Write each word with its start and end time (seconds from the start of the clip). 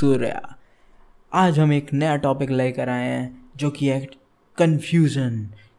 सूर्या। 0.00 0.56
आज 1.32 1.58
हम 1.58 1.72
एक 1.72 1.92
नया 1.92 2.14
टॉपिक 2.16 2.50
लेकर 2.50 2.88
आए 2.88 3.08
हैं, 3.08 3.50
जो 3.56 3.70
कि 3.70 3.86
है 3.86 4.00
कन्फ्यूज़न 4.58 5.34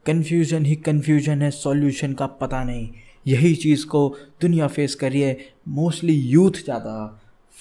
कन्फ्यूज़न 0.05 0.65
ही 0.65 0.75
कन्फ्यूज़न 0.77 1.41
है 1.41 1.49
सॉल्यूशन 1.51 2.13
का 2.13 2.27
पता 2.41 2.63
नहीं। 2.63 2.89
यही 3.27 3.53
चीज़ 3.55 3.85
को 3.85 4.01
दुनिया 4.41 4.67
फेस 4.67 4.95
कर 4.95 5.11
रही 5.11 5.21
है 5.21 5.37
मोस्टली 5.69 6.13
यूथ 6.13 6.63
ज़्यादा 6.63 6.95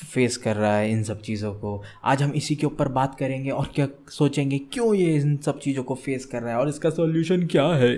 फेस 0.05 0.37
कर 0.37 0.57
रहा 0.57 0.77
है 0.77 0.91
इन 0.93 1.03
सब 1.03 1.23
चीज़ों 1.23 1.55
को। 1.55 1.83
आज 2.05 2.23
हम 2.23 2.33
इसी 2.33 2.57
के 2.57 2.67
ऊपर 2.67 2.89
बात 2.91 3.15
करेंगे 3.15 3.51
और 3.51 3.73
क्या 3.75 3.89
सोचेंगे, 4.11 4.59
क्यों 4.59 4.95
ये 4.95 5.15
इन 5.17 5.37
सब 5.37 5.61
चीज़ों 5.61 5.83
को 5.83 5.95
फेस 5.97 6.25
कर 6.25 6.43
रहा 6.43 6.53
है 6.53 6.61
और 6.61 6.69
इसका 6.69 6.91
सॉल्यूशन 6.91 7.47
क्या 7.47 7.69
है? 7.75 7.95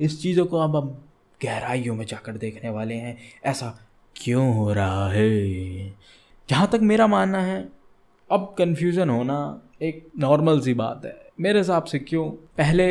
इस 0.00 0.22
चीज़ों 0.22 0.46
को 0.46 0.58
अब 0.58 0.76
हम 0.76 0.98
गहराइयों 1.40 1.94
में 1.94 2.06
जाकर 2.06 2.36
देखने 2.38 2.70
वाले 2.70 2.94
हैं। 2.96 3.16
ऐसा 3.44 3.78
क्यों 4.16 4.52
हो 4.56 4.72
रहा 4.72 5.08
है? 5.10 5.88
जहाँ 6.48 6.68
तक 6.72 6.80
मेरा 6.82 7.06
मानना 7.06 7.38
है 7.38 7.66
अब 8.34 8.54
कन्फ्यूज़न 8.58 9.10
होना 9.10 9.36
एक 9.82 10.06
नॉर्मल 10.18 10.60
सी 10.60 10.74
बात 10.74 11.04
है। 11.04 11.16
मेरे 11.40 11.58
हिसाब 11.58 11.84
से 11.84 11.98
क्यों? 11.98 12.28
पहले 12.58 12.86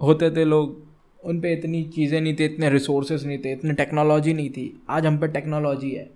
होते 0.00 0.30
थे 0.30 0.44
लोग, 0.44 0.82
उन 1.20 1.40
पर 1.40 1.48
इतनी 1.48 1.82
चीज़ें 1.94 2.20
नहीं 2.20 2.34
थी, 2.36 2.44
इतने 2.44 2.70
रिसोर्सेज 2.70 3.26
नहीं 3.26 3.38
थे, 3.38 3.52
इतनी 3.52 3.72
टेक्नोलॉजी 3.74 4.32
नहीं 4.34 4.50
थी। 4.50 4.66
आज 4.90 5.06
हम 5.06 5.18
पे 5.18 5.28
टेक्नोलॉजी 5.28 5.90
है, 5.90 6.08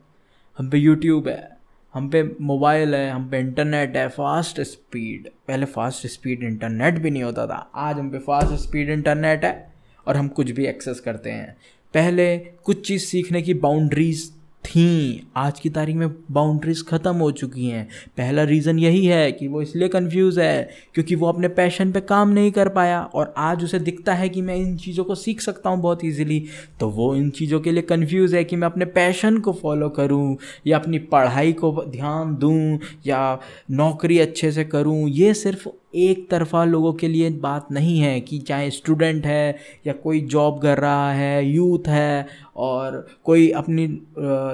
हम 0.58 0.68
पे 0.70 0.78
यूट्यूब 0.78 1.28
है, 1.28 1.48
हम 1.94 2.08
पे 2.10 2.22
मोबाइल 2.40 2.94
है, 2.94 3.10
हम 3.10 3.28
पे 3.30 3.38
इंटरनेट 3.40 3.96
है 3.96 4.08
फास्ट 4.08 4.60
स्पीड 4.62 5.28
पहले 5.48 5.66
फास्ट 5.66 6.06
स्पीड 6.06 6.42
इंटरनेट 6.42 6.98
भी 6.98 7.10
नहीं 7.10 7.22
होता 7.22 7.46
था, 7.46 7.70
आज 7.74 7.98
हम 7.98 8.10
पे 8.10 8.18
फास्ट 8.18 8.54
स्पीड 8.62 8.90
इंटरनेट 8.90 9.44
है 9.44 9.72
और 10.06 10.16
हम 10.16 10.28
कुछ 10.28 10.50
भी 10.50 10.66
एक्सेस 10.66 11.00
करते 11.00 11.30
हैं। 11.30 11.56
पहले 11.94 12.36
कुछ 12.38 12.86
चीज़ 12.88 13.06
सीखने 13.06 13.42
की 13.42 13.54
बाउंड्रीज 13.56 14.30
थी। 14.64 15.26
आज 15.36 15.60
की 15.60 15.70
तारीख 15.70 15.96
में 15.96 16.08
बाउंड्रीज 16.32 16.82
ख़त्म 16.88 17.14
हो 17.16 17.30
चुकी 17.32 17.66
हैं। 17.66 17.86
पहला 18.18 18.42
रीज़न 18.42 18.78
यही 18.78 19.04
है 19.06 19.30
कि 19.32 19.46
वो 19.48 19.62
इसलिए 19.62 19.88
कंफ्यूज 19.88 20.38
है 20.38 20.68
क्योंकि 20.94 21.14
वो 21.14 21.26
अपने 21.26 21.48
पैशन 21.50 21.92
पे 21.92 22.00
काम 22.00 22.28
नहीं 22.28 22.50
कर 22.52 22.68
पाया 22.68 23.00
और 23.04 23.32
आज 23.38 23.64
उसे 23.64 23.78
दिखता 23.78 24.14
है 24.14 24.28
कि 24.28 24.42
मैं 24.42 24.56
इन 24.56 24.76
चीज़ों 24.76 25.04
को 25.04 25.14
सीख 25.14 25.40
सकता 25.40 25.70
हूँ 25.70 25.80
बहुत 25.80 26.04
ईजिली 26.04 26.42
तो 26.80 26.88
वो 26.90 27.14
इन 27.14 27.30
चीज़ों 27.30 27.60
के 27.60 27.72
लिए 27.72 27.82
कंफ्यूज 27.84 28.34
है 28.34 28.44
कि 28.44 28.56
मैं 28.56 28.68
अपने 28.68 28.84
पैशन 28.84 29.38
को 29.38 29.52
फॉलो 29.52 29.88
करूँ 29.90 30.36
या 30.66 30.78
अपनी 30.78 30.98
पढ़ाई 31.08 31.52
को 31.52 31.72
ध्यान 31.88 32.36
दूँ 32.36 32.78
या 33.06 33.38
नौकरी 33.72 34.18
अच्छे 34.18 34.52
से 34.52 34.64
करूँ। 34.64 35.08
ये 35.08 35.34
सिर्फ़ 35.34 35.68
एक 35.94 36.30
तरफा 36.30 36.64
लोगों 36.64 36.92
के 36.92 37.08
लिए 37.08 37.30
बात 37.30 37.72
नहीं 37.72 38.00
है 38.00 38.20
कि 38.20 38.38
चाहे 38.38 38.70
स्टूडेंट 38.70 39.26
है 39.26 39.58
या 39.86 39.92
कोई 39.92 40.20
जॉब 40.20 40.60
कर 40.62 40.78
रहा 40.78 41.12
है 41.12 41.46
यूथ 41.46 41.88
है 41.88 42.26
और 42.56 43.06
कोई 43.24 43.50
अपनी 43.50 43.86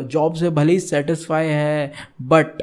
जॉब 0.08 0.34
से 0.34 0.50
भले 0.50 0.72
ही 0.72 0.80
सेटिस्फाई 0.80 1.46
है 1.46 1.92
बट 2.22 2.62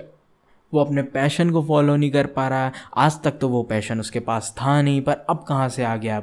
वो 0.73 0.80
अपने 0.80 1.02
पैशन 1.02 1.50
को 1.50 1.63
फॉलो 1.63 1.95
नहीं 1.95 2.11
कर 2.11 2.25
पा 2.25 2.47
रहा 2.47 2.66
है। 2.66 2.72
आज 2.97 3.22
तक 3.23 3.31
तो 3.31 3.50
वो 3.50 3.63
पैशन 3.63 4.00
उसके 4.00 4.19
पास 4.19 4.55
था 4.61 4.81
नहीं, 4.81 5.02
पर 5.02 5.13
अब 5.13 5.45
कहाँ 5.47 5.69
से 5.69 5.83
आ 5.83 5.95
गया? 5.95 6.19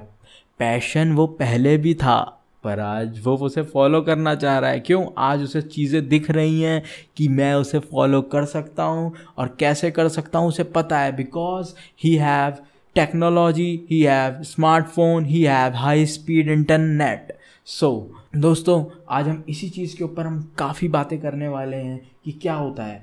पैशन 0.59 1.13
वो 1.13 1.27
पहले 1.27 1.77
भी 1.77 1.95
था। 1.95 2.38
पर 2.69 2.81
आज 2.81 3.21
वो 3.25 3.37
उसे 3.39 3.63
फॉलो 3.65 4.01
करना 4.03 4.35
चाह 4.37 4.59
रहा 4.59 4.71
है। 4.71 4.81
क्यों? 4.81 5.05
आज 5.19 5.43
उसे 5.43 5.63
चीज़ें 5.63 6.09
दिख 6.09 6.31
रही 6.31 6.61
हैं 6.61 6.83
कि 7.17 7.29
मैं 7.31 7.53
उसे 7.55 7.79
फॉलो 7.81 8.23
कर 8.33 8.45
सकता 8.47 8.83
हूँ 8.85 9.13
और 9.39 9.57
कैसे 9.61 9.91
कर 9.91 10.09
सकता 10.11 10.39
हूँ 10.39 10.49
उसे 10.49 10.65
पता 10.73 10.99
है। 11.01 11.17
Because 11.17 11.75
he 12.05 12.15
have 12.17 12.57
technology 12.97 13.87
he 13.91 14.01
have 14.03 14.43
smartphone 14.43 15.25
he 15.25 15.43
have 15.43 15.75
high 15.77 16.07
speed 16.07 16.49
internet 16.51 17.37
so 17.67 17.91
दोस्तों, 18.37 18.85
आज 19.11 19.29
हम 19.29 19.43
इसी 19.49 19.69
चीज़ 19.69 19.97
के 19.97 20.05
ऊपर 20.05 20.27
हम 20.27 20.41
काफ़ी 20.59 20.89
बातें 20.89 21.19
करने 21.21 21.49
वाले 21.49 21.77
हैं 21.77 22.01
कि 22.25 22.33
क्या 22.33 22.55
होता 22.55 22.85
है। 22.85 23.03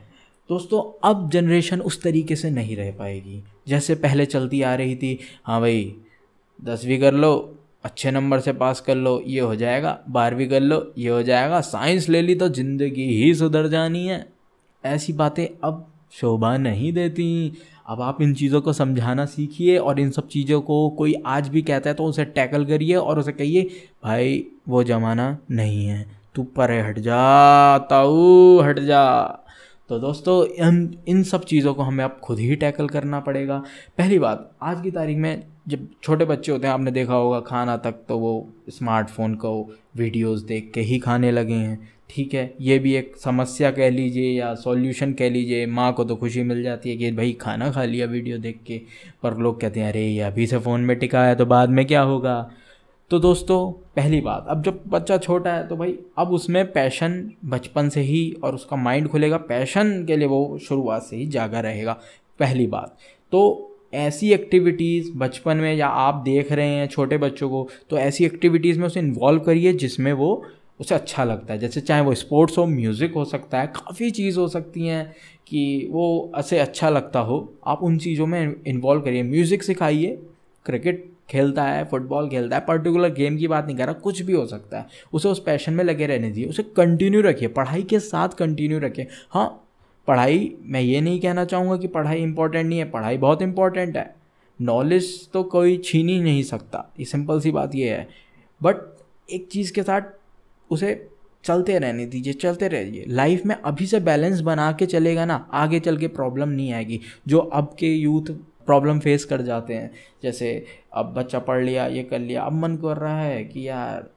दोस्तों, 0.50 0.82
अब 1.03 1.30
जनरेशन 1.32 1.82
उस 1.82 2.02
तरीके 2.02 2.36
से 2.36 2.50
नहीं 2.50 2.76
रह 2.76 2.92
पाएगी। 2.92 3.44
जैसे 3.68 3.96
पहले 3.96 4.26
चलती 4.26 4.62
आ 4.62 4.74
रही 4.76 4.96
थी 4.96 5.20
हाँ 5.46 5.59
भाई, 5.62 5.96
दसवीं 6.59 7.00
कर 7.00 7.14
लो 7.14 7.34
अच्छे 7.85 8.12
नंबर 8.12 8.40
से 8.40 8.51
पास 8.53 8.79
कर 8.81 8.96
लो, 8.96 9.22
ये 9.25 9.40
हो 9.40 9.56
जाएगा। 9.56 9.97
बारहवीं 10.09 10.47
कर 10.50 10.59
लो, 10.59 10.94
ये 10.97 11.09
हो 11.09 11.22
जाएगा। 11.23 11.62
साइंस 11.62 12.09
ले 12.09 12.22
ली 12.22 12.35
तो 12.35 12.50
ज़िंदगी 12.50 13.06
ही 13.13 13.34
सुधर 13.35 13.68
जानी 13.68 14.06
है। 14.07 14.25
ऐसी 14.84 15.13
बातें 15.13 15.47
अब 15.63 15.85
शोभा 16.12 16.56
नहीं 16.57 16.91
देती। 16.94 17.57
अब 17.88 18.01
आप 18.01 18.22
इन 18.22 18.34
चीज़ों 18.34 18.62
को 18.62 18.73
समझाना 18.73 19.25
सीखिए 19.25 19.78
और 19.78 20.00
इन 20.00 20.09
सब 20.12 20.28
चीज़ों 20.28 20.59
को 20.62 20.90
कोई 20.90 21.13
आज 21.28 21.47
भी 21.50 21.62
कहता 21.62 21.90
है 21.90 21.94
तो 21.96 22.03
उसे 22.03 22.25
टैकल 22.25 22.66
करिए 22.66 22.96
और 22.96 23.19
उसे 23.19 23.31
कहिए, 23.31 23.69
भाई, 24.03 24.46
वो 24.69 24.84
ज़माना 24.84 25.38
नहीं 25.52 25.85
है। 25.85 26.06
तू 26.35 26.44
परे 26.44 26.81
हट 26.81 27.00
जा, 27.00 27.78
ताऊ 27.79 28.59
हट 28.62 28.79
जा। 28.81 29.23
तो 29.90 30.00
दोस्तों, 30.00 30.44
इन 30.67 30.96
इन 31.07 31.23
सब 31.23 31.44
चीज़ों 31.46 31.73
को 31.73 31.84
हमें 31.84 32.03
अब 32.03 32.19
खुद 32.23 32.40
ही 32.40 32.56
टैकल 32.56 32.88
करना 32.90 33.19
पड़ेगा। 33.19 33.63
पहली 33.97 34.19
बात, 34.19 34.50
आज 34.62 34.81
की 34.81 34.91
तारीख 34.91 35.17
में 35.17 35.44
जब 35.68 35.88
छोटे 36.03 36.26
बच्चे 36.26 36.52
होते 36.52 36.68
हैं, 36.68 36.74
आपने 36.74 36.92
देखा 36.92 37.14
होगा 37.14 37.40
खाना 37.40 37.78
तक 37.78 37.96
तो 38.08 38.18
वो 38.18 38.50
स्मार्टफ़ोन 38.70 39.36
को 39.36 39.76
वीडियोस 39.96 40.42
देख 40.42 40.72
के 40.74 40.81
ही 40.81 41.00
खाने 41.00 41.31
लगे 41.31 41.53
हैं। 41.53 41.90
ठीक 42.09 42.34
है, 42.34 42.53
ये 42.62 42.78
भी 42.80 42.94
एक 42.96 43.16
समस्या 43.18 43.72
कह 43.72 43.90
लीजिए 43.90 44.31
या 44.31 44.53
सॉल्यूशन 44.56 45.14
कह 45.14 45.30
लीजिए। 45.30 45.66
माँ 45.66 45.92
को 45.94 46.03
तो 46.03 46.16
खुशी 46.16 46.44
मिल 46.44 46.64
जाती 46.64 46.90
है 46.90 46.98
कि 46.98 47.12
भाई 47.12 47.31
खाना 47.34 47.72
खा 47.72 47.84
लिया 47.84 48.06
वीडियो 48.06 48.38
देख 48.38 48.59
के, 48.68 48.81
पर 49.24 49.38
लोग 49.38 49.59
कहते 49.62 49.80
हैं, 49.80 49.90
अरे, 49.90 50.08
ये 50.08 50.22
अभी 50.22 50.48
से 50.48 50.58
फ़ोन 50.58 50.81
में 50.81 50.98
टिका 51.00 51.24
है 51.26 51.36
तो 51.36 51.46
बाद 51.46 51.70
में 51.70 51.86
क्या 51.86 52.02
होगा? 52.02 52.50
तो 53.12 53.20
दोस्तों, 53.20 53.72
पहली 53.96 54.22
बात, 54.22 54.46
अब 54.50 54.64
जब 54.64 54.82
बच्चा 54.88 55.18
छोटा 55.18 55.53
है 55.53 55.68
तो 55.68 55.76
भाई, 55.76 55.97
अब 56.18 56.32
उसमें 56.32 56.72
पैशन 56.72 57.32
बचपन 57.46 57.90
से 57.90 58.02
ही 58.02 58.32
और 58.44 58.56
उसका 58.56 58.76
माइंड 58.76 59.08
खुलेगा। 59.08 59.38
पैशन 59.38 60.03
के 60.06 60.18
लिए 60.18 60.28
वो 60.28 60.58
शुरुआत 60.58 61.03
से 61.03 61.16
ही 61.16 61.28
जागा 61.28 61.59
रहेगा। 61.59 61.97
पहली 62.40 62.68
बात 62.68 62.97
तो 63.32 63.72
ऐसी 63.98 64.32
एक्टिविटीज़ 64.34 65.12
बचपन 65.18 65.58
में 65.58 65.74
या 65.74 65.88
आप 65.88 66.22
देख 66.26 66.52
रहे 66.52 66.68
हैं 66.68 66.88
छोटे 66.88 67.18
बच्चों 67.18 67.50
को 67.50 67.68
तो 67.90 67.98
ऐसी 67.98 68.26
एक्टिविटीज़ 68.26 68.80
में 68.80 68.86
उसे 68.88 69.00
इन्वॉल्व 69.00 69.40
करिए 69.40 69.74
जिसमें 69.76 70.12
वो 70.14 70.46
उसे 70.80 70.96
अच्छा 70.96 71.24
लगता 71.24 71.54
है। 71.54 71.60
जैसे 71.60 71.82
चाहे 71.82 72.02
वो 72.02 72.14
स्पोर्ट्स 72.16 72.58
हो 72.58 72.66
म्यूज़िक 72.66 73.14
हो 73.14 73.26
सकता 73.26 73.60
है, 73.60 73.68
काफ़ी 73.68 74.10
चीज़ 74.12 74.40
हो 74.40 74.48
सकती 74.48 74.88
हैं 74.88 75.06
कि 75.48 75.88
वो 75.92 76.32
ऐसे 76.38 76.60
अच्छा 76.60 76.90
लगता 76.90 77.20
हो। 77.20 77.38
आप 77.68 77.84
उन 77.84 77.98
चीज़ों 77.98 78.28
में 78.28 78.56
इन्वॉल्व 78.68 79.02
करिए। 79.02 79.24
म्यूज़िक 79.24 79.64
सिखाइए 79.64 80.18
क्रिकेट 80.66 81.12
खेलता 81.30 81.64
है 81.64 81.84
फुटबॉल 81.86 82.28
खेलता 82.30 82.56
है 82.56 82.64
पर्टिकुलर 82.66 83.14
गेम 83.14 83.38
की 83.38 83.48
बात 83.48 83.66
नहीं 83.66 83.78
कर 83.78 83.86
रहा, 83.86 83.94
कुछ 83.94 84.22
भी 84.22 84.34
हो 84.34 84.46
सकता 84.46 84.80
है। 84.80 84.88
उसे 85.14 85.30
उस 85.30 85.44
पैशन 85.44 85.74
में 85.74 85.84
लगे 85.84 86.08
रहने 86.08 86.30
दिए 86.32 86.46
उसे 86.46 86.64
कंटिन्यू 86.78 87.22
रखिए, 87.22 87.48
पढ़ाई 87.48 87.84
के 87.84 88.00
साथ 88.00 88.30
कंटिन्यू 88.30 88.80
रखिए। 88.80 89.08
हाँ 89.32 89.62
पढ़ाई, 90.08 90.56
मैं 90.62 90.82
ये 90.82 91.02
नहीं 91.02 91.20
कहना 91.22 91.46
चाहूँगा 91.46 91.78
कि 91.78 91.88
पढ़ाई 91.88 92.22
इंपॉर्टेंट 92.22 92.68
नहीं 92.68 92.80
है, 92.80 92.90
पढ़ाई 92.92 93.18
बहुत 93.18 93.42
इंपॉर्टेंट 93.42 93.98
है। 93.98 94.14
नॉलेज 94.60 95.08
तो 95.32 95.44
कोई 95.46 95.78
छीन 95.78 96.10
ही 96.10 96.20
नहीं 96.22 96.44
सकता, 96.44 96.86
ये 97.00 97.06
सिंपल 97.06 97.40
सी 97.40 97.52
बात 97.52 97.76
ये 97.76 97.90
है। 97.90 98.08
बट 98.62 98.76
एक 99.30 99.48
चीज़ 99.52 99.74
के 99.74 99.84
साथ 99.84 100.02
उसे 100.70 101.08
चलते 101.44 101.78
रहने 101.80 102.06
दीजिए, 102.06 102.34
चलते 102.34 102.68
रहिए। 102.68 103.06
लाइफ 103.08 103.46
में 103.46 103.56
अभी 103.56 103.86
से 103.86 104.00
बैलेंस 104.00 104.40
बना 104.42 104.72
के 104.72 104.86
चलेगा 104.86 105.26
ना, 105.26 105.36
आगे 105.54 105.80
चल 105.80 105.98
के 105.98 106.08
प्रॉब्लम 106.10 106.50
नहीं 106.50 106.72
आएगी, 106.74 107.00
जो 107.28 107.40
अब 107.40 107.76
के 107.80 107.88
यूथ 107.88 108.32
प्रॉब्लम 108.66 109.00
फेस 109.00 109.26
कर 109.26 109.42
जाते 109.42 109.74
हैं। 109.74 109.92
जैसे 110.24 110.66
अब 110.94 111.14
बच्चा 111.14 111.40
पढ़ 111.40 111.64
लिया, 111.64 111.86
ये 111.88 112.04
कर 112.04 112.20
लिया, 112.20 112.44
अब 112.44 112.54
मन 112.54 112.76
कर 112.78 112.98
रहा 112.98 113.20
है 113.20 113.44
कि 113.46 113.68
यार 113.68 114.10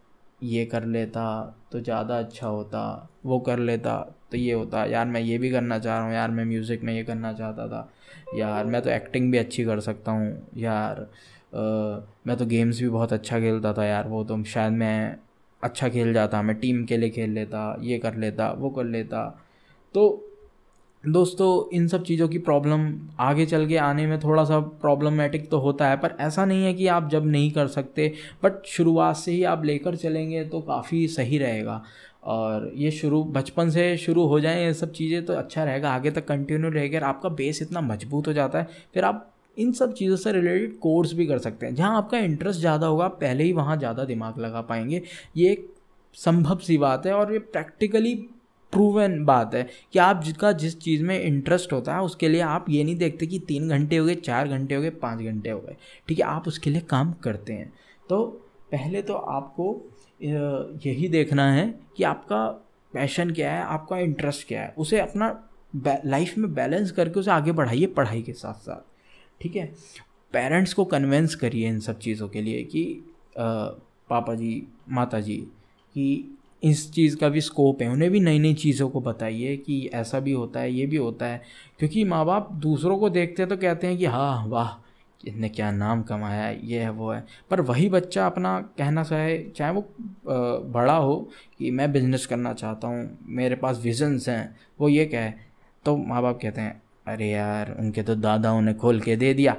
ये 0.43 0.65
कर 0.66 0.84
लेता 0.87 1.25
तो 1.72 1.81
ज़्यादा 1.81 2.19
अच्छा 2.19 2.47
होता, 2.47 3.10
वो 3.27 3.38
कर 3.41 3.59
लेता 3.59 3.97
तो 4.33 4.37
ये 4.37 4.53
होता 4.53 4.84
यार 4.84 5.06
मैं 5.06 5.21
ये 5.21 5.39
भी 5.39 5.50
करना 5.50 5.78
चाह 5.78 5.97
रहा 5.97 6.06
हूँ 6.06 6.15
यार 6.15 6.31
मैं 6.31 6.44
म्यूज़िक 6.44 6.83
में 6.84 6.93
ये 6.94 7.05
करना 7.05 7.33
चाहता 7.33 7.66
था। 7.69 7.89
यार 8.34 8.66
मैं 8.66 8.83
तो 8.83 8.91
एक्टिंग 8.91 9.30
भी 9.33 9.39
अच्छी 9.39 9.65
कर 9.65 9.80
सकता 9.80 10.13
हूँ 10.13 10.47
यार 10.57 11.01
आ, 11.01 11.60
मैं 12.27 12.36
तो 12.36 12.47
गेम्स 12.47 12.80
भी 12.80 12.89
बहुत 12.89 13.13
अच्छा 13.13 13.41
खेलता 13.41 13.72
था 13.72 13.84
यार 13.84 14.09
वो 14.09 14.22
तो 14.25 14.42
शायद 14.45 14.72
मैं 14.75 15.16
अच्छा 15.63 15.89
खेल 15.89 16.13
जाता 16.13 16.42
मैं 16.42 16.57
टीम 16.57 16.84
के 16.84 16.97
लिए 16.97 17.10
खेल 17.10 17.30
लेता 17.30 17.77
ये 17.83 17.98
कर 17.98 18.16
लेता 18.16 18.51
वो 18.59 18.71
कर 18.71 18.84
लेता। 18.84 19.25
तो 19.95 20.25
दोस्तों 21.04 21.48
इन 21.77 21.86
सब 21.89 22.03
चीज़ों 22.04 22.28
की 22.28 22.39
प्रॉब्लम 22.39 22.89
आगे 23.21 23.45
चल 23.47 23.66
के 23.66 23.77
आने 23.77 24.07
में 24.07 24.19
थोड़ा 24.21 24.45
सा 24.45 24.59
प्रॉब्लमेटिक 24.81 25.48
तो 25.51 25.59
होता 25.59 25.89
है 25.89 25.97
पर 25.97 26.16
ऐसा 26.21 26.45
नहीं 26.45 26.65
है 26.65 26.72
कि 26.74 26.86
आप 26.86 27.09
जब 27.10 27.27
नहीं 27.27 27.51
कर 27.53 27.66
सकते 27.69 28.13
बट 28.45 28.65
शुरुआत 28.66 29.16
से 29.16 29.33
ही 29.33 29.42
आप 29.45 29.65
लेकर 29.65 29.97
चलेंगे 29.97 30.45
तो 30.45 30.60
काफ़ी 30.60 31.07
सही 31.09 31.39
रहेगा। 31.39 31.83
और 32.28 32.71
ये 32.75 32.91
शुरू, 32.91 33.22
बचपन 33.25 33.71
से 33.71 33.97
शुरू 33.97 34.27
हो 34.27 34.41
जाए 34.41 34.65
ये 34.65 34.72
सब 34.75 34.92
चीज़ें 34.92 35.25
तो 35.27 35.33
अच्छा 35.34 35.65
रहेगा, 35.65 35.91
आगे 35.91 36.10
तक 36.10 36.27
कंटिन्यू 36.27 36.71
रहेगा 36.71 37.07
आपका 37.09 37.28
बेस 37.30 37.63
इतना 37.63 37.80
मज़बूत 37.83 38.28
हो 38.28 38.33
जाता 38.33 38.59
है, 38.59 38.69
फिर 38.95 39.04
आप 39.04 39.30
इन 39.57 39.72
सब 39.72 39.92
चीज़ों 39.95 40.16
से 40.16 40.33
रिलेटेड 40.33 40.78
कोर्स 40.78 41.13
भी 41.13 41.27
कर 41.27 41.39
सकते 41.39 41.66
हैं। 41.66 41.75
जहाँ 41.75 41.97
आपका 41.97 42.19
इंटरेस्ट 42.21 42.60
ज़्यादा 42.60 42.86
होगा 42.86 43.09
पहले 43.21 43.45
ही 43.45 43.53
वहाँ 43.53 43.77
ज़्यादा 43.77 44.04
दिमाग 44.04 44.39
लगा 44.41 44.60
पाएँगे। 44.63 45.03
ये 45.36 45.51
एक 45.53 45.66
संभव 46.16 46.59
सी 46.59 46.78
बात 46.78 47.07
है 47.07 47.13
और 47.15 47.33
ये 47.33 47.39
प्रैक्टिकली 47.39 48.15
प्रूवन 48.72 49.24
बात 49.24 49.54
है 49.54 49.66
कि 49.92 49.98
आप 49.98 50.22
जिसका, 50.22 50.53
जिस 50.53 50.78
चीज़ 50.81 51.03
में 51.03 51.21
इंटरेस्ट 51.21 51.72
होता 51.72 51.95
है, 51.95 52.03
उसके 52.03 52.28
लिए 52.28 52.41
आप 52.41 52.66
ये 52.71 52.84
नहीं 52.84 52.97
देखते 52.97 53.27
कि 53.27 53.39
तीन 53.39 53.69
घंटे 53.69 53.97
हो 53.97 54.07
गए, 54.07 54.15
चार 54.15 54.48
घंटे 54.48 54.74
हो 54.74 54.83
गए, 54.83 54.91
पाँच 54.92 55.21
घंटे 55.21 55.51
हो 55.51 55.60
गए। 55.60 55.77
ठीक 56.09 56.19
है, 56.19 56.24
आप 56.24 56.48
उसके 56.48 56.71
लिए 56.71 56.81
काम 56.81 57.13
करते 57.22 57.53
हैं। 57.53 57.72
तो 58.09 58.24
पहले 58.72 59.03
तो 59.03 59.15
आपको 59.15 59.72
यही 60.20 61.09
देखना 61.09 61.53
है 61.53 61.80
कि 61.97 62.04
आपका 62.04 62.47
पैशन 62.92 63.30
क्या 63.30 63.53
है 63.53 63.62
आपका 63.62 63.98
इंटरेस्ट 63.98 64.48
क्या 64.48 64.62
है। 64.62 64.74
उसे 64.78 65.00
अपना 65.00 65.48
लाइफ 66.04 66.38
में 66.38 66.54
बैलेंस 66.54 66.91
करके 66.91 67.20
उसे 67.20 67.30
आगे 67.30 67.53
बढ़ाइए 67.53 67.86
पढ़ाई 67.86 68.22
के 68.22 68.32
साथ 68.32 68.54
साथ। 68.54 69.42
ठीक 69.42 69.56
है? 69.56 69.66
पेरेंट्स 70.32 70.72
को 70.74 70.84
कन्वेंस 70.84 71.34
करिए 71.34 71.68
इन 71.68 71.80
सब 71.80 71.98
चीज़ों 71.98 72.28
के 72.28 72.42
लिए 72.42 72.62
कि 72.65 72.84
आ, 73.38 73.42
पापा 74.10 74.34
जी 74.34 74.66
माता 74.91 75.20
जी 75.20 75.36
कि 75.94 76.36
इस 76.62 76.92
चीज़ 76.92 77.16
का 77.16 77.28
भी 77.28 77.41
स्कोप 77.41 77.82
है। 77.82 77.88
उन्हें 77.88 78.10
भी 78.10 78.21
नई 78.21 78.38
नई 78.38 78.54
चीज़ों 78.54 78.88
को 78.88 79.00
बताइए 79.00 79.56
कि 79.56 79.91
ऐसा 79.94 80.21
भी 80.21 80.32
होता 80.32 80.60
है 80.60 80.72
ये 80.72 80.86
भी 80.86 80.97
होता 80.97 81.26
है। 81.26 81.42
क्योंकि 81.78 82.04
माँ 82.04 82.24
बाप 82.26 82.53
दूसरों 82.53 82.98
को 82.98 83.10
देखते 83.10 83.42
हैं 83.42 83.48
तो 83.48 83.56
कहते 83.56 83.86
हैं 83.86 83.98
कि 83.98 84.04
हाँ 84.04 84.47
वाह 84.47 84.87
इसने 85.20 85.48
क्या 85.48 85.70
नाम 85.70 86.03
कमाया 86.03 86.42
है, 86.42 86.66
ये 86.66 86.78
है, 86.80 86.91
वो 86.91 87.10
है। 87.10 87.24
पर 87.50 87.60
वही 87.60 87.88
बच्चा 87.88 88.26
अपना 88.26 88.59
कहना 88.78 89.03
चाहे 89.04 89.38
चाहे 89.56 89.72
वो 89.72 89.84
बड़ा 90.72 90.97
हो 90.97 91.16
कि 91.59 91.70
मैं 91.70 91.91
बिज़नेस 91.92 92.26
करना 92.26 92.53
चाहता 92.54 92.88
हूँ, 92.88 93.18
मेरे 93.28 93.56
पास 93.56 93.80
विजन्स 93.82 94.28
हैं, 94.28 94.56
वो 94.80 94.88
ये 94.88 95.06
कहे। 95.06 95.30
तो 95.84 95.97
माँ 95.98 96.22
बाप 96.22 96.38
कहते 96.42 96.60
हैं, 96.60 96.80
अरे 97.06 97.28
यार, 97.28 97.74
उनके 97.78 98.03
तो 98.03 98.15
दादा 98.16 98.53
उन्हें 98.53 98.76
खोल 98.78 99.00
के 99.00 99.16
दे 99.16 99.32
दिया, 99.34 99.56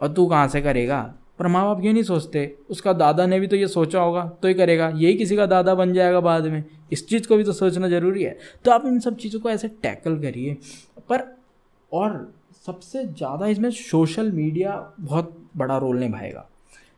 और 0.00 0.12
तू 0.12 0.26
कहाँ 0.26 0.48
से 0.48 0.60
करेगा? 0.62 1.02
पर 1.38 1.46
माँ 1.46 1.64
बाप 1.64 1.84
ये 1.84 1.92
नहीं 1.92 2.02
सोचते? 2.02 2.44
उसका 2.70 2.92
दादा 2.92 3.26
ने 3.26 3.38
भी 3.40 3.46
तो 3.46 3.56
ये 3.56 3.66
सोचा 3.68 4.00
होगा 4.00 4.24
तो 4.42 4.48
ही 4.48 4.54
करेगा। 4.54 4.88
यही 4.88 5.14
किसी 5.14 5.36
का 5.36 5.46
दादा 5.46 5.74
बन 5.74 5.92
जाएगा 5.92 6.20
बाद 6.20 6.46
में। 6.46 6.64
इस 6.92 7.06
चीज़ 7.08 7.28
को 7.28 7.36
भी 7.36 7.44
तो 7.44 7.52
सोचना 7.52 7.88
ज़रूरी 7.88 8.22
है। 8.22 8.36
तो 8.64 8.70
आप 8.70 8.84
इन 8.86 8.98
सब 9.00 9.16
चीज़ों 9.16 9.40
को 9.40 9.50
ऐसे 9.50 9.68
टैकल 9.82 10.18
करिए। 10.22 10.56
पर 11.08 11.24
और 11.92 12.32
सबसे 12.64 13.04
ज़्यादा 13.06 13.46
इसमें 13.46 13.70
सोशल 13.70 14.30
मीडिया 14.32 14.72
बहुत 15.00 15.36
बड़ा 15.56 15.76
रोल 15.78 15.98
निभाएगा। 15.98 16.46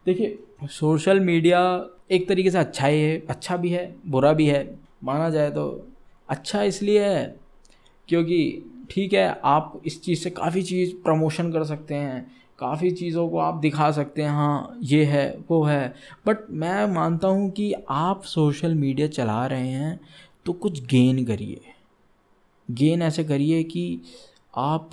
देखिए, 0.06 0.38
सोशल 0.70 1.20
मीडिया 1.20 1.61
एक 2.11 2.29
तरीके 2.29 2.50
से 2.50 2.59
अच्छा 2.59 2.87
ही 2.87 3.00
है 3.00 3.19
अच्छा 3.29 3.56
भी 3.56 3.69
है, 3.69 3.94
बुरा 4.06 4.32
भी 4.32 4.47
है। 4.47 4.79
माना 5.05 5.29
जाए 5.31 5.50
तो 5.50 5.64
अच्छा 6.29 6.62
इसलिए 6.62 7.05
है 7.05 7.25
क्योंकि 8.09 8.62
ठीक 8.91 9.12
है, 9.12 9.41
आप 9.44 9.81
इस 9.87 10.00
चीज़ 10.03 10.23
से 10.23 10.31
काफ़ी 10.31 10.62
चीज़ 10.62 10.94
प्रमोशन 11.05 11.53
कर 11.53 11.65
सकते 11.65 11.94
हैं, 11.94 12.26
काफ़ी 12.58 12.91
चीज़ों 12.91 13.29
को 13.29 13.38
आप 13.38 13.55
दिखा 13.55 13.91
सकते 13.91 14.23
हैं 14.23 14.31
हाँ 14.31 14.79
ये 14.82 15.05
है, 15.05 15.38
वो 15.50 15.62
है। 15.65 15.94
बट 16.26 16.50
मैं 16.50 16.87
मानता 16.94 17.29
हूँ 17.29 17.50
कि 17.50 17.73
आप 17.91 18.23
सोशल 18.25 18.75
मीडिया 18.75 19.06
चला 19.08 19.47
रहे 19.47 19.69
हैं 19.69 19.99
तो 20.47 20.53
कुछ 20.55 20.85
गेन 20.87 21.25
करिए। 21.25 21.61
गेन 22.69 23.03
ऐसे 23.03 23.25
करिए 23.25 23.62
कि 23.65 24.00
आप 24.55 24.91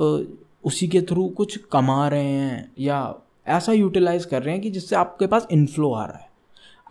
उसी 0.64 0.88
के 0.88 1.02
थ्रू 1.02 1.28
कुछ 1.28 1.58
कमा 1.72 2.08
रहे 2.08 2.24
हैं 2.24 2.72
या 2.80 3.14
ऐसा 3.48 3.74
यूटिलाइज 3.74 4.26
कर 4.26 4.44
रहे 4.44 4.54
हैं 4.54 4.62
कि 4.64 4.70
जिससे 4.70 4.96
आपके 4.96 5.28
पास 5.28 5.48
इनफ्लो 5.52 5.92
आ 5.94 6.06
रहा 6.06 6.18
है। 6.18 6.28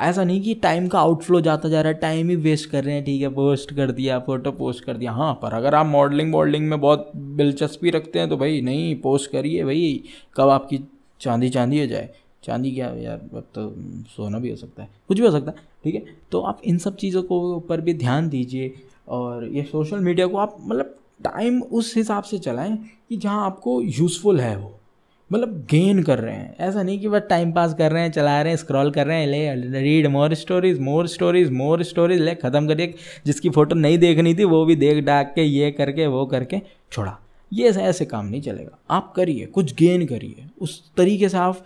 ऐसा 0.00 0.24
नहीं 0.24 0.40
कि 0.42 0.54
टाइम 0.54 0.86
का 0.88 0.98
आउटफ्लो 1.00 1.40
जाता 1.40 1.68
जा 1.68 1.80
रहा 1.80 1.92
है 1.92 1.98
टाइम 1.98 2.28
ही 2.28 2.36
वेस्ट 2.36 2.70
कर 2.70 2.84
रहे 2.84 2.94
हैं, 2.94 3.04
ठीक 3.04 3.22
है 3.22 3.28
पोस्ट 3.28 3.74
कर 3.74 3.90
दिया 3.92 4.18
फ़ोटो 4.18 4.52
पोस्ट 4.52 4.84
कर 4.84 4.96
दिया। 4.96 5.12
हाँ 5.12 5.32
पर 5.42 5.54
अगर 5.54 5.74
आप 5.74 5.86
मॉडलिंग 5.86 6.32
वॉडलिंग 6.34 6.68
में 6.68 6.80
बहुत 6.80 7.10
दिलचस्पी 7.16 7.90
रखते 7.90 8.18
हैं 8.18 8.28
तो 8.28 8.36
भाई 8.36 8.60
नहीं 8.60 8.94
पोस्ट 9.00 9.30
करिए 9.30 9.64
भाई, 9.64 10.02
कब 10.36 10.48
आपकी 10.48 10.78
चांदी 11.20 11.48
चांदी 11.48 11.80
हो 11.80 11.86
जाए। 11.86 12.10
चांदी 12.44 12.70
क्या, 12.70 12.88
यार, 12.96 13.20
अब 13.34 13.46
तो 13.54 13.68
सोना 14.08 14.38
भी 14.38 14.50
हो 14.50 14.56
सकता 14.56 14.82
है, 14.82 14.88
कुछ 15.08 15.20
भी 15.20 15.26
हो 15.26 15.32
सकता 15.32 15.50
है, 15.50 15.56
ठीक 15.84 15.94
है। 15.94 16.04
तो 16.32 16.40
आप 16.40 16.60
इन 16.64 16.78
सब 16.78 16.96
चीज़ों 16.96 17.22
को 17.22 17.40
ऊपर 17.54 17.80
भी 17.80 17.94
ध्यान 17.94 18.28
दीजिए 18.28 18.72
और 19.08 19.44
ये 19.46 19.62
सोशल 19.62 19.98
मीडिया 20.00 20.26
को 20.26 20.36
आप 20.36 20.56
मतलब 20.60 20.87
टाइम 21.20 21.60
उस 21.62 21.94
हिसाब 21.96 22.22
से 22.22 22.38
चलाएँ 22.38 22.76
कि 23.08 23.16
जहाँ 23.16 23.44
आपको 23.46 23.80
यूज़फुल 23.82 24.40
है 24.40 24.56
वो। 24.56 24.74
मतलब 25.30 25.56
गेन 25.70 26.02
कर 26.02 26.18
रहे 26.18 26.34
हैं। 26.34 26.56
ऐसा 26.58 26.82
नहीं 26.82 26.98
कि 27.00 27.08
बस 27.08 27.22
टाइम 27.30 27.52
पास 27.52 27.74
कर 27.74 27.92
रहे 27.92 28.02
हैं, 28.02 28.10
चला 28.12 28.40
रहे 28.42 28.52
हैं 28.52 28.56
स्क्रॉल 28.56 28.90
कर 28.90 29.06
रहे 29.06 29.18
हैं, 29.18 29.26
ले 29.56 29.80
read 29.80 30.06
more 30.06 30.34
stories 30.34 30.78
more 30.80 31.06
stories 31.06 31.50
more 31.52 31.82
stories 31.82 32.20
ले, 32.20 32.34
ख़त्म 32.34 32.68
करिए 32.68 32.94
जिसकी 33.26 33.50
फ़ोटो 33.50 33.74
नहीं 33.76 33.98
देखनी 33.98 34.34
थी, 34.34 34.44
वो 34.44 34.64
भी 34.64 34.76
देख, 34.76 35.04
डाक 35.04 35.32
के, 35.34 35.42
ये 35.42 35.70
करके, 35.70 36.06
वो 36.06 36.24
करके 36.26 36.60
छोड़ा। 36.92 37.18
ये 37.52 37.68
ऐसे 37.68 38.04
काम 38.04 38.26
नहीं 38.26 38.40
चलेगा। 38.42 38.78
आप 38.90 39.12
करिए, 39.16 39.46
कुछ 39.46 39.74
गेन 39.74 40.06
करिए। 40.06 40.48
उस 40.60 40.82
तरीके 40.96 41.28
से 41.28 41.38
आप 41.38 41.64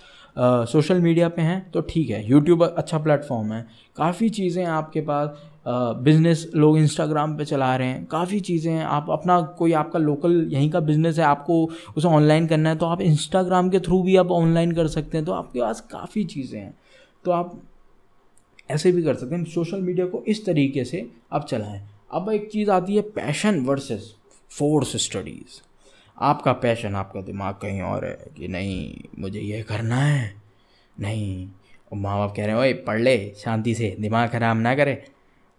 सोशल 0.69 1.01
मीडिया 1.01 1.29
पे 1.29 1.43
हैं 1.43 1.71
तो 1.71 1.81
ठीक 1.83 2.11
है। 2.11 2.29
यूट्यूब 2.29 2.63
अच्छा 2.65 2.99
प्लेटफॉर्म 2.99 3.53
है। 3.53 3.67
काफ़ी 3.97 4.29
चीज़ें 4.31 4.65
आपके 4.67 5.01
पास 5.01 5.43
बिज़नेस 5.67 6.47
लोग 6.55 6.79
इंस्टाग्राम 6.79 7.37
पे 7.37 7.45
चला 7.45 7.75
रहे 7.77 7.89
हैं। 7.89 8.05
काफ़ी 8.07 8.39
चीज़ें 8.41 8.73
हैं। 8.73 8.85
आप 8.85 9.11
अपना 9.11 9.41
कोई 9.59 9.73
आपका 9.73 9.99
लोकल 9.99 10.33
यहीं 10.53 10.71
का 10.71 10.81
बिज़नेस 10.81 11.19
है, 11.19 11.25
आपको 11.25 11.65
उसे 11.97 12.09
ऑनलाइन 12.09 12.47
करना 12.47 12.69
है 12.69 12.77
तो 12.77 12.87
आप 12.87 13.01
इंस्टाग्राम 13.01 13.71
के 13.71 13.81
थ्रू 13.81 14.03
भी 14.03 14.17
आप 14.17 14.31
ऑनलाइन 14.33 14.73
कर 14.73 14.89
सकते 14.89 15.19
हैं। 15.19 15.25
तो 15.27 15.33
आपके 15.33 15.61
पास 15.61 15.81
काफ़ी 15.91 16.25
चीज़ें 16.25 16.59
हैं। 16.61 16.75
तो 17.25 17.31
आप 17.31 17.61
ऐसे 18.71 18.93
भी 18.93 19.03
कर 19.03 19.15
सकते 19.15 19.35
हैं। 19.35 19.45
सोशल 19.45 19.81
मीडिया 19.81 20.07
को 20.07 20.23
इस 20.29 20.45
तरीके 20.47 20.85
से 20.85 21.07
आप 21.33 21.47
चलाएँ। 21.47 21.81
अब 22.11 22.31
एक 22.33 22.51
चीज़ 22.51 22.71
आती 22.71 22.97
है 22.97 23.03
पैशन 23.03 23.61
वर्सेस 23.61 24.15
फोर्स 24.51 24.97
स्टडीज़ 24.97 25.61
आपका 26.19 26.53
पैशन 26.55 26.95
आपका 26.95 27.21
दिमाग 27.21 27.55
कहीं 27.55 27.81
और 27.83 28.05
है 28.05 28.33
कि 28.37 28.49
नहीं, 28.49 28.95
मुझे 29.19 29.41
ये 29.41 29.63
करना 29.63 29.97
है। 29.97 30.33
नहीं 30.97 31.47
और 31.93 31.99
माँ 31.99 32.19
बाप 32.19 32.35
कह 32.37 32.47
रहे 32.47 32.55
हैं, 32.55 32.61
ओए, 32.61 32.73
पढ़ 32.73 33.01
ले, 33.01 33.17
शांति 33.37 33.75
से, 33.75 33.95
दिमाग 34.01 34.29
ख़राब 34.29 34.57
ना 34.57 34.75
करे। 34.75 35.03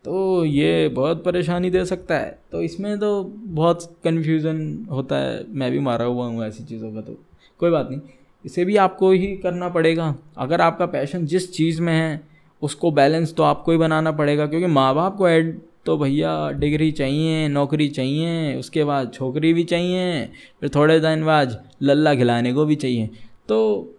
तो 0.06 0.46
ये 0.46 0.90
बहुत 0.90 1.24
परेशानी 1.24 1.70
दे 1.70 1.86
सकता 1.86 2.18
है। 2.18 2.40
तो 2.52 2.62
इसमें 2.62 3.00
तो 3.00 3.24
बहुत 3.38 3.98
कन्फ्यूज़न 4.04 4.88
होता 4.92 5.18
है। 5.18 5.46
मैं 5.50 5.72
भी 5.72 5.80
मारा 5.80 6.06
हुआ 6.06 6.26
हूँ 6.26 6.46
ऐसी 6.46 6.64
चीज़ों 6.64 6.94
का 6.94 7.02
तो। 7.02 7.18
कोई 7.60 7.70
बात 7.70 7.88
नहीं। 7.90 8.02
इसे 8.46 8.66
भी 8.66 8.76
आपको 8.76 9.12
ही 9.12 9.28
करना 9.38 9.70
पड़ेगा। 9.70 10.16
अगर 10.38 10.62
आपका 10.62 10.86
पैशन 10.86 11.26
जिस 11.26 11.52
चीज़ 11.52 11.82
में 11.82 11.94
है, 11.94 12.22
उसको 12.62 12.92
बैलेंस 12.92 13.34
तो 13.34 13.44
आपको 13.44 13.72
ही 13.72 13.78
बनाना 13.78 14.12
पड़ेगा। 14.12 14.48
क्योंकि 14.48 14.68
माँ 14.68 14.96
बाप 14.96 15.18
को 15.18 15.30
ऐड 15.30 15.60
तो 15.86 15.98
भैया 15.98 16.52
डिग्री 16.52 16.92
चाहिए, 16.92 17.48
नौकरी 17.48 17.88
चाहिए, 17.88 18.56
उसके 18.56 18.84
बाद 18.84 19.12
छोकरी 19.14 19.54
भी 19.54 19.64
चाहिए, 19.64 20.26
फिर 20.62 20.70
थोड़े 20.76 21.00
दिन 21.00 21.26
बाद 21.26 21.64
लल्ला 21.82 22.16
खिलाने 22.16 22.54
को 22.54 22.66
भी 22.66 22.76
चाहिए। 22.76 23.10
तो 23.48 23.90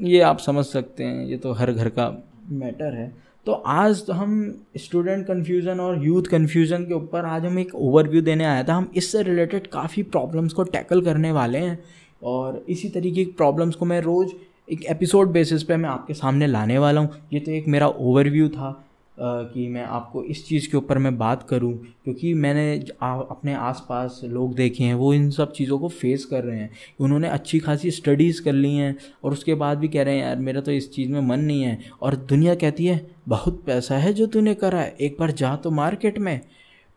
ये 0.00 0.20
आप 0.20 0.38
समझ 0.38 0.64
सकते 0.64 1.04
हैं। 1.04 1.26
ये 1.26 1.36
तो 1.36 1.52
हर 1.52 1.72
घर 1.72 1.88
का 1.88 2.28
मैटर 2.50 2.94
है। 2.94 3.29
तो 3.46 3.52
आज 3.52 4.04
तो 4.06 4.12
हम 4.12 4.32
स्टूडेंट 4.76 5.26
कन्फ्यूज़न 5.26 5.78
और 5.80 6.04
यूथ 6.04 6.22
कन्फ्यूज़न 6.22 6.84
के 6.84 6.94
ऊपर 6.94 7.24
आज 7.24 7.44
हम 7.44 7.58
एक 7.58 7.74
ओवरव्यू 7.74 8.20
देने 8.22 8.44
आया 8.44 8.64
था। 8.64 8.74
हम 8.74 8.90
इससे 8.96 9.22
रिलेटेड 9.22 9.66
काफ़ी 9.66 10.02
प्रॉब्लम्स 10.02 10.52
को 10.52 10.62
टैकल 10.62 11.00
करने 11.04 11.30
वाले 11.32 11.58
हैं 11.58 11.78
और 12.22 12.64
इसी 12.68 12.88
तरीके 12.88 13.24
की 13.24 13.32
प्रॉब्लम्स 13.32 13.74
को 13.74 13.84
मैं 13.84 14.00
रोज़ 14.00 14.32
एक 14.72 14.84
एपिसोड 14.84 15.30
बेसिस 15.32 15.62
पे 15.62 15.76
मैं 15.76 15.88
आपके 15.88 16.14
सामने 16.14 16.46
लाने 16.46 16.78
वाला 16.78 17.00
हूँ। 17.00 17.10
ये 17.32 17.40
तो 17.40 17.50
एक 17.50 17.68
मेरा 17.68 17.88
ओवरव्यू 17.88 18.48
था। 18.48 18.70
कि 19.18 19.66
मैं 19.68 19.82
आपको 19.84 20.22
इस 20.24 20.44
चीज़ 20.46 20.68
के 20.70 20.76
ऊपर 20.76 20.98
मैं 20.98 21.16
बात 21.18 21.42
करूँ, 21.42 21.72
क्योंकि 22.04 22.32
मैंने 22.34 22.74
अपने 23.02 23.54
आसपास 23.54 24.20
लोग 24.24 24.54
देखे 24.54 24.84
हैं, 24.84 24.94
वो 24.94 25.12
इन 25.14 25.30
सब 25.30 25.52
चीज़ों 25.52 25.78
को 25.78 25.88
फेस 25.88 26.24
कर 26.24 26.44
रहे 26.44 26.58
हैं। 26.58 26.70
उन्होंने 27.00 27.28
अच्छी 27.28 27.58
खासी 27.58 27.90
स्टडीज़ 27.90 28.42
कर 28.42 28.52
ली 28.52 28.74
हैं 28.74 28.94
और 29.24 29.32
उसके 29.32 29.54
बाद 29.54 29.78
भी 29.78 29.88
कह 29.88 30.02
रहे 30.02 30.16
हैं, 30.16 30.22
यार, 30.22 30.36
मेरा 30.36 30.60
तो 30.60 30.72
इस 30.72 30.90
चीज़ 30.92 31.10
में 31.10 31.20
मन 31.20 31.40
नहीं 31.40 31.62
है। 31.62 31.78
और 32.02 32.16
दुनिया 32.16 32.54
कहती 32.54 32.86
है, 32.86 33.06
बहुत 33.28 33.62
पैसा 33.66 33.98
है 33.98 34.12
जो 34.12 34.26
तूने 34.26 34.54
करा 34.54 34.80
है, 34.80 34.96
एक 35.00 35.16
बार 35.20 35.30
जा 35.32 35.54
तो 35.56 35.70
मार्केट 35.70 36.18
में। 36.18 36.40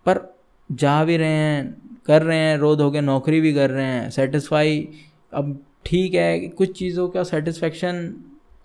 पर 0.05 0.21
जा 0.69 1.03
भी 1.03 1.17
रहे 1.17 1.27
हैं, 1.27 1.81
कर 2.05 2.21
रहे 2.21 2.37
हैं 2.37 2.57
रोद 2.57 2.81
हो 2.81 2.91
गए 2.91 3.01
नौकरी 3.01 3.41
भी 3.41 3.53
कर 3.53 3.69
रहे 3.69 3.85
हैं 3.85 4.09
सेटिस्फाई 4.09 4.87
अब 5.33 5.57
ठीक 5.85 6.13
है, 6.13 6.39
कुछ 6.39 6.77
चीज़ों 6.79 7.07
का 7.09 7.23
सेटिस्फेक्शन 7.23 8.15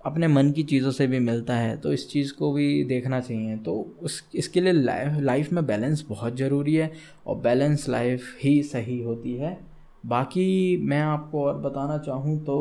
अपने 0.00 0.28
मन 0.28 0.50
की 0.52 0.62
चीज़ों 0.62 0.90
से 0.90 1.06
भी 1.06 1.18
मिलता 1.18 1.54
है 1.54 1.76
तो 1.76 1.92
इस 1.92 2.08
चीज़ 2.10 2.32
को 2.32 2.52
भी 2.52 2.84
देखना 2.84 3.20
चाहिए। 3.20 3.56
तो 3.56 3.72
उस, 4.02 4.22
इसके 4.34 4.60
लिए 4.60 4.72
लाइफ 4.72 5.20
लाइफ 5.20 5.52
में 5.52 5.64
बैलेंस 5.66 6.04
बहुत 6.08 6.36
ज़रूरी 6.36 6.74
है 6.74 6.92
और 7.26 7.36
बैलेंस 7.36 7.88
लाइफ 7.88 8.36
ही 8.42 8.62
सही 8.62 9.00
होती 9.02 9.34
है। 9.34 9.58
बाकी 10.06 10.76
मैं 10.86 11.00
आपको 11.00 11.44
और 11.44 11.58
बताना 11.60 11.98
चाहूँ 11.98 12.38
तो 12.44 12.58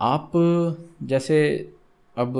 आप 0.00 0.32
जैसे 1.02 1.38
अब 2.16 2.34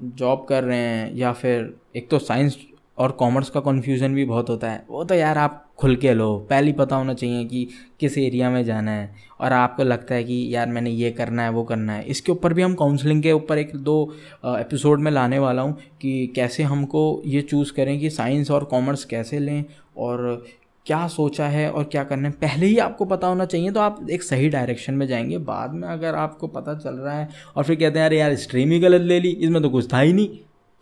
जॉब 0.00 0.46
कर 0.48 0.64
रहे 0.64 0.78
हैं 0.78 1.14
या 1.14 1.32
फिर 1.32 1.74
एक 1.96 2.08
तो 2.10 2.18
साइंस 2.18 2.56
और 2.98 3.10
कॉमर्स 3.10 3.50
का 3.50 3.60
कन्फ्यूज़न 3.60 4.14
भी 4.14 4.24
बहुत 4.24 4.50
होता 4.50 4.70
है। 4.70 4.84
वो 4.90 5.04
तो 5.04 5.14
यार 5.14 5.38
आप 5.38 5.60
खुल 5.78 5.96
के 5.96 6.14
लो। 6.14 6.46
पहले 6.50 6.72
पता 6.72 6.96
होना 6.96 7.14
चाहिए 7.14 7.44
कि 7.44 7.68
किस 8.00 8.18
एरिया 8.18 8.50
में 8.50 8.64
जाना 8.64 8.90
है। 8.90 9.14
और 9.40 9.52
आपको 9.52 9.82
लगता 9.82 10.14
है 10.14 10.24
कि 10.24 10.46
यार 10.50 10.68
मैंने 10.68 10.90
ये 10.90 11.10
करना 11.10 11.42
है, 11.42 11.50
वो 11.50 11.64
करना 11.64 11.92
है। 11.92 12.04
इसके 12.04 12.32
ऊपर 12.32 12.52
भी 12.54 12.62
हम 12.62 12.74
काउंसलिंग 12.74 13.22
के 13.22 13.32
ऊपर 13.32 13.58
एक 13.58 13.76
दो 13.76 14.14
एपिसोड 14.46 15.00
में 15.00 15.10
लाने 15.12 15.38
वाला 15.38 15.62
हूँ 15.62 15.76
कि 16.00 16.26
कैसे 16.26 16.62
हमको 16.62 17.22
ये 17.26 17.40
चूज़ 17.42 17.72
करें 17.72 17.98
कि 18.00 18.10
साइंस 18.10 18.50
और 18.50 18.64
कॉमर्स 18.64 19.04
कैसे 19.04 19.38
लें 19.38 19.64
और 19.98 20.44
क्या 20.86 21.06
सोचा 21.08 21.46
है 21.46 21.70
और 21.70 21.84
क्या 21.84 22.04
करना 22.04 22.28
है। 22.28 22.34
पहले 22.34 22.66
ही 22.66 22.78
आपको 22.78 23.04
पता 23.04 23.26
होना 23.26 23.44
चाहिए 23.44 23.70
तो 23.70 23.80
आप 23.80 24.06
एक 24.10 24.22
सही 24.22 24.48
डायरेक्शन 24.48 24.94
में 24.94 25.06
जाएँगे। 25.06 25.38
बाद 25.38 25.72
में 25.72 25.88
अगर 25.88 26.14
आपको 26.14 26.46
पता 26.46 26.74
चल 26.74 26.94
रहा 26.94 27.18
है 27.18 27.28
और 27.56 27.64
फिर 27.64 27.76
कहते 27.76 27.98
हैं, 27.98 28.06
अरे 28.06 28.18
यार 28.18 28.34
स्ट्रीम 28.36 28.70
ही 28.70 28.78
गलत 28.80 29.02
ले 29.02 29.20
ली। 29.20 29.30
इसमें 29.30 29.62
तो 29.62 29.70
कुछ 29.70 29.92
था 29.92 30.00
ही 30.00 30.12
नहीं। 30.12 30.28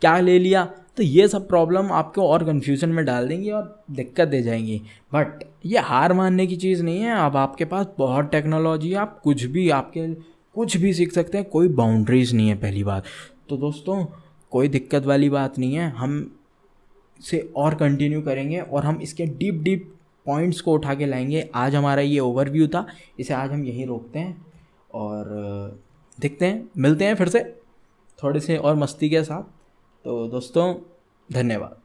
क्या 0.01 0.19
ले 0.19 0.39
लिया? 0.39 0.67
तो 0.97 1.03
ये 1.03 1.27
सब 1.27 1.47
प्रॉब्लम 1.47 1.91
आपको 1.91 2.27
और 2.27 2.43
कन्फ्यूज़न 2.43 2.89
में 2.89 3.05
डाल 3.05 3.27
देंगी 3.27 3.51
और 3.51 3.83
दिक्कत 3.91 4.27
दे 4.27 4.41
जाएँगी। 4.41 4.81
बट 5.13 5.43
ये 5.65 5.79
हार 5.79 6.13
मानने 6.13 6.47
की 6.47 6.55
चीज़ 6.55 6.83
नहीं 6.83 6.99
है। 6.99 7.15
अब 7.15 7.37
आपके 7.37 7.65
पास 7.65 7.87
बहुत 7.97 8.31
टेक्नोलॉजी 8.31 8.89
है। 8.89 8.95
आप 8.95 9.19
कुछ 9.19 9.43
भी 9.43 9.69
आपके, 9.69 10.13
कुछ 10.53 10.77
भी 10.77 10.93
सीख 10.93 11.11
सकते 11.11 11.37
हैं। 11.37 11.49
कोई 11.49 11.67
बाउंड्रीज 11.67 12.35
नहीं 12.35 12.49
है 12.49 12.55
पहली 12.55 12.83
बात। 12.83 13.03
तो 13.49 13.57
दोस्तों, 13.57 14.05
कोई 14.51 14.67
दिक्कत 14.67 15.05
वाली 15.05 15.29
बात 15.29 15.59
नहीं 15.59 15.75
है। 15.75 15.89
हम 15.89 16.39
से 17.21 17.51
और 17.55 17.75
कंटिन्यू 17.75 18.21
करेंगे 18.21 18.59
और 18.59 18.83
हम 18.83 18.99
इसके 19.01 19.25
डीप 19.25 19.55
डीप 19.55 19.95
पॉइंट्स 20.25 20.61
को 20.61 20.73
उठा 20.73 20.93
के 20.93 21.05
लाएँगे। 21.05 21.49
आज 21.55 21.75
हमारा 21.75 22.01
ये 22.01 22.19
ओवरव्यू 22.19 22.67
था। 22.67 22.87
इसे 23.19 23.33
आज 23.33 23.51
हम 23.51 23.65
यहीं 23.65 23.85
रोकते 23.85 24.19
हैं 24.19 24.45
और, 24.93 25.25
देखते 26.19 26.45
हैं, 26.45 26.69
मिलते 26.77 27.05
हैं 27.05 27.15
फिर 27.15 27.29
से 27.29 27.59
थोड़े 28.23 28.39
से 28.39 28.57
और 28.57 28.75
मस्ती 28.75 29.09
के 29.09 29.23
साथ। 29.23 29.62
तो 30.05 30.27
दोस्तों 30.27 30.65
धन्यवाद। 31.31 31.82